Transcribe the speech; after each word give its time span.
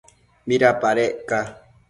¿midapadec 0.47 1.15
ca? 1.29 1.39